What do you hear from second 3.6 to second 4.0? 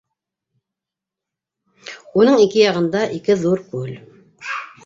күл.